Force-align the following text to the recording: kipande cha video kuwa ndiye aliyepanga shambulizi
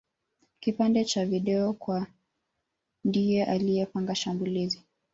kipande 0.59 1.05
cha 1.05 1.25
video 1.25 1.73
kuwa 1.73 2.07
ndiye 3.05 3.45
aliyepanga 3.45 4.15
shambulizi 4.15 4.83